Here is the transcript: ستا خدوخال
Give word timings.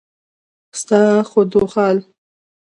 ستا 0.79 1.01
خدوخال 1.23 1.95